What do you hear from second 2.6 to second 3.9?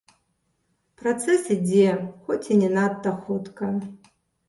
не надта хутка.